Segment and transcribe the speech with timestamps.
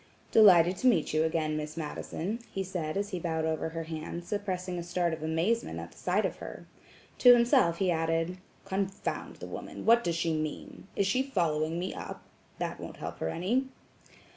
[0.31, 4.25] "Delighted to meet you again, Miss Madison," he said as he bowed over her hand,
[4.25, 6.65] suppressing a start of amazement at the sight of her.
[7.19, 10.87] To himself he added: "Confound the woman; what does she mean?
[10.95, 12.23] Is she following me up?
[12.57, 13.67] That won't help her any."